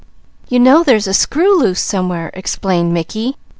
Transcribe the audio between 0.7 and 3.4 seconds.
there's a screw loose somewhere," explained Mickey.